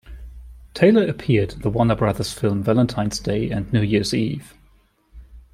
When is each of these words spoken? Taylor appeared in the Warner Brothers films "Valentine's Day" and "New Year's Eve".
Taylor 0.73 1.05
appeared 1.07 1.53
in 1.53 1.61
the 1.61 1.69
Warner 1.69 1.93
Brothers 1.95 2.33
films 2.33 2.65
"Valentine's 2.65 3.19
Day" 3.19 3.51
and 3.51 3.71
"New 3.71 3.83
Year's 3.83 4.15
Eve". 4.15 4.57